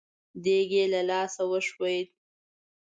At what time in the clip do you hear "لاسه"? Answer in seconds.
1.09-1.41